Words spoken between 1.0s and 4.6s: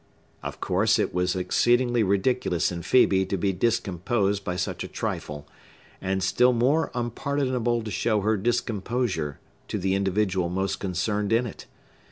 was exceedingly ridiculous in Phœbe to be discomposed by